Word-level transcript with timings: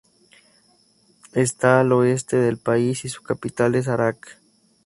Está 1.33 1.79
al 1.79 1.91
oeste 1.91 2.35
del 2.35 2.57
país, 2.57 3.05
y 3.05 3.09
su 3.09 3.21
capital 3.21 3.75
es 3.75 3.87
Arak. 3.87 4.39